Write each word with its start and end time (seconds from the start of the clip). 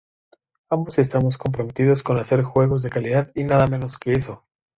Ambos 0.71 0.97
estamos 0.97 1.37
comprometidos 1.37 2.01
con 2.01 2.17
hacer 2.17 2.41
juegos 2.41 2.81
de 2.81 2.89
calidad 2.89 3.31
y 3.35 3.43
nada 3.43 3.67
menos 3.67 3.99
que 3.99 4.13
eso. 4.13 4.43